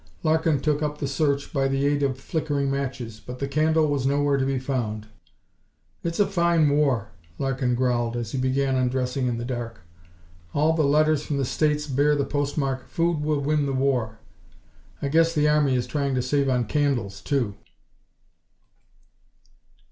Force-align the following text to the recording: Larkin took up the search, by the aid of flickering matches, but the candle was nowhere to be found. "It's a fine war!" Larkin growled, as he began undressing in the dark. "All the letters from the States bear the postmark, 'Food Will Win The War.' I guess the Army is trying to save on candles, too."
Larkin 0.23 0.59
took 0.59 0.81
up 0.81 0.97
the 0.97 1.07
search, 1.07 1.53
by 1.53 1.67
the 1.67 1.85
aid 1.85 2.01
of 2.01 2.17
flickering 2.17 2.71
matches, 2.71 3.21
but 3.23 3.37
the 3.37 3.47
candle 3.47 3.87
was 3.87 4.03
nowhere 4.03 4.35
to 4.37 4.47
be 4.47 4.57
found. 4.57 5.05
"It's 6.03 6.19
a 6.19 6.25
fine 6.25 6.67
war!" 6.69 7.11
Larkin 7.37 7.75
growled, 7.75 8.17
as 8.17 8.31
he 8.31 8.39
began 8.39 8.75
undressing 8.75 9.27
in 9.27 9.37
the 9.37 9.45
dark. 9.45 9.81
"All 10.55 10.73
the 10.73 10.81
letters 10.83 11.21
from 11.23 11.37
the 11.37 11.45
States 11.45 11.85
bear 11.85 12.15
the 12.15 12.25
postmark, 12.25 12.87
'Food 12.87 13.21
Will 13.21 13.41
Win 13.41 13.67
The 13.67 13.73
War.' 13.73 14.17
I 15.03 15.07
guess 15.07 15.35
the 15.35 15.47
Army 15.47 15.75
is 15.75 15.85
trying 15.85 16.15
to 16.15 16.23
save 16.23 16.49
on 16.49 16.65
candles, 16.65 17.21
too." 17.21 17.53